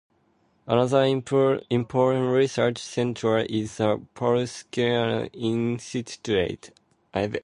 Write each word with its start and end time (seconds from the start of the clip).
Another 0.65 1.03
important 1.03 2.31
research 2.33 2.79
centre 2.79 3.37
is 3.37 3.77
the 3.77 4.01
Paul 4.15 4.47
Scherrer 4.47 5.29
Institute. 5.31 6.71